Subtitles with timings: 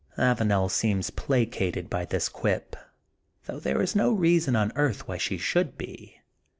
[0.17, 2.75] Avanel seems placated by this quip,
[3.45, 6.19] though there is no reason on earth why she should be.